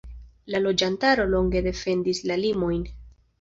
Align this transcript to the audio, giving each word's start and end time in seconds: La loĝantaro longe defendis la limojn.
La 0.53 0.61
loĝantaro 0.61 1.25
longe 1.33 1.61
defendis 1.67 2.23
la 2.33 2.39
limojn. 2.45 2.83